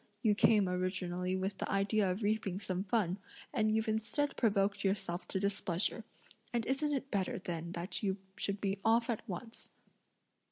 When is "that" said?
7.73-8.01